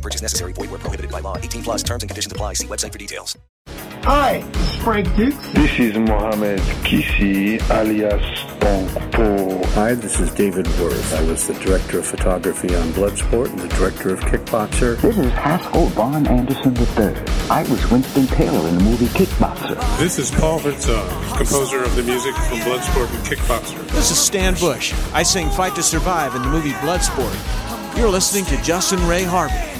No 0.00 0.02
purchase 0.02 0.22
necessary. 0.22 0.54
Void 0.54 0.70
where 0.70 0.78
prohibited 0.78 1.12
by 1.12 1.20
law. 1.20 1.36
18 1.36 1.62
plus 1.62 1.82
terms 1.82 2.02
and 2.02 2.08
conditions 2.08 2.32
apply. 2.32 2.54
See 2.54 2.66
website 2.66 2.90
for 2.90 2.98
details. 2.98 3.36
Hi, 4.02 4.40
this 4.40 4.70
is 4.70 4.82
Frank 4.82 5.06
Dux. 5.14 5.36
This 5.52 5.78
is 5.78 5.98
Mohamed 5.98 6.60
Qissi 6.88 7.60
alias 7.70 8.24
Tong 8.60 8.88
Po. 9.12 9.62
Hi, 9.74 9.92
this 9.92 10.18
is 10.18 10.32
David 10.32 10.66
Worth. 10.80 11.14
I 11.14 11.22
was 11.24 11.46
the 11.46 11.52
director 11.52 11.98
of 11.98 12.06
photography 12.06 12.74
on 12.74 12.88
Bloodsport 12.92 13.50
and 13.50 13.58
the 13.58 13.68
director 13.68 14.14
of 14.14 14.20
Kickboxer. 14.20 14.98
This 15.02 15.18
is 15.18 15.30
Haskell 15.32 15.88
Vaughn 15.88 16.26
Anderson 16.26 16.74
III. 16.78 17.22
I 17.50 17.66
was 17.68 17.90
Winston 17.90 18.26
Taylor 18.28 18.66
in 18.70 18.78
the 18.78 18.84
movie 18.84 19.08
Kickboxer. 19.08 19.76
This 19.98 20.18
is 20.18 20.30
Paul 20.30 20.60
Vinson, 20.60 21.06
composer 21.36 21.84
of 21.84 21.94
the 21.94 22.02
music 22.04 22.34
from 22.34 22.60
Bloodsport 22.60 23.14
and 23.14 23.22
Kickboxer. 23.26 23.86
This 23.90 24.10
is 24.10 24.18
Stan 24.18 24.54
Bush. 24.54 24.94
I 25.12 25.22
sing 25.22 25.50
Fight 25.50 25.74
to 25.74 25.82
Survive 25.82 26.34
in 26.34 26.40
the 26.40 26.48
movie 26.48 26.72
Bloodsport. 26.80 27.36
You're 27.98 28.08
listening 28.08 28.46
to 28.46 28.56
Justin 28.62 29.06
Ray 29.06 29.24
Harvey. 29.24 29.79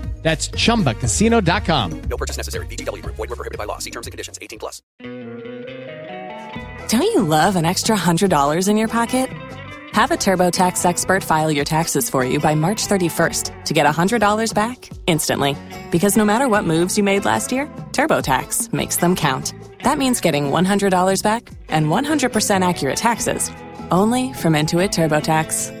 That's 0.21 0.49
chumbacasino.com. 0.49 2.01
No 2.03 2.17
purchase 2.17 2.37
necessary. 2.37 2.65
VGW 2.67 3.01
Group. 3.01 3.15
Void 3.15 3.29
were 3.29 3.35
prohibited 3.35 3.57
by 3.57 3.65
law. 3.65 3.79
See 3.79 3.91
terms 3.91 4.07
and 4.07 4.11
conditions. 4.11 4.37
18 4.41 4.59
plus. 4.59 4.81
Don't 6.89 7.01
you 7.03 7.23
love 7.23 7.55
an 7.55 7.65
extra 7.65 7.95
$100 7.95 8.67
in 8.67 8.77
your 8.77 8.87
pocket? 8.87 9.29
Have 9.93 10.11
a 10.11 10.15
TurboTax 10.15 10.85
expert 10.85 11.23
file 11.23 11.51
your 11.51 11.65
taxes 11.65 12.09
for 12.09 12.23
you 12.23 12.39
by 12.39 12.55
March 12.55 12.87
31st 12.87 13.65
to 13.65 13.73
get 13.73 13.85
$100 13.85 14.53
back 14.53 14.89
instantly. 15.07 15.55
Because 15.91 16.15
no 16.15 16.25
matter 16.25 16.47
what 16.47 16.65
moves 16.65 16.97
you 16.97 17.03
made 17.03 17.25
last 17.25 17.51
year, 17.51 17.65
TurboTax 17.91 18.73
makes 18.73 18.97
them 18.97 19.15
count. 19.15 19.53
That 19.83 19.97
means 19.97 20.21
getting 20.21 20.45
$100 20.45 21.23
back 21.23 21.49
and 21.69 21.87
100% 21.87 22.67
accurate 22.67 22.97
taxes 22.97 23.51
only 23.89 24.33
from 24.33 24.53
Intuit 24.53 24.91
TurboTax. 24.91 25.80